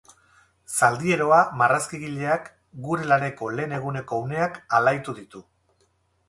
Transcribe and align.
Zaldieroa 0.85 1.41
marrazkigileak 1.59 2.47
gure 2.87 3.05
laneko 3.13 3.51
lehen 3.61 3.77
eguneko 3.81 4.23
uneak 4.31 4.59
alaitu 4.79 5.17
ditu. 5.21 5.45